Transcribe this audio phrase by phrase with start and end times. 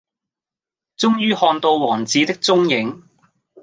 [0.97, 3.03] 終於看到王子的踪影